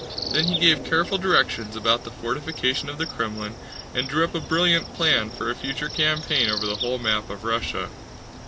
[0.31, 3.53] Then he gave careful directions about the fortification of the Krémlin,
[3.93, 7.43] and drew up a brilliant plan for a future campaign over the whole map of
[7.43, 7.87] Russia.